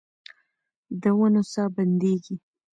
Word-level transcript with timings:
د 1.01 1.03
ونو 1.17 1.41
ساه 1.51 1.69
بندیږې 1.75 2.35